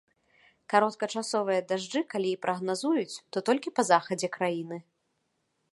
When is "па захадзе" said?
3.81-4.27